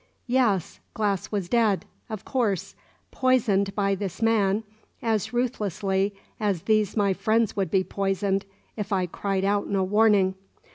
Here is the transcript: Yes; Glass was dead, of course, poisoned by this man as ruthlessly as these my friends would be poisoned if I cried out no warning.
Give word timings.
Yes; 0.25 0.79
Glass 0.95 1.31
was 1.31 1.47
dead, 1.47 1.85
of 2.09 2.25
course, 2.25 2.73
poisoned 3.11 3.75
by 3.75 3.93
this 3.93 4.19
man 4.19 4.63
as 4.99 5.31
ruthlessly 5.31 6.15
as 6.39 6.63
these 6.63 6.97
my 6.97 7.13
friends 7.13 7.55
would 7.55 7.69
be 7.69 7.83
poisoned 7.83 8.43
if 8.75 8.91
I 8.91 9.05
cried 9.05 9.45
out 9.45 9.67
no 9.69 9.83
warning. 9.83 10.33